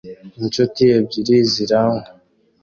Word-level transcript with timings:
Inshuti 0.39 0.81
ebyiri 0.97 1.37
ziranywa 1.53 2.01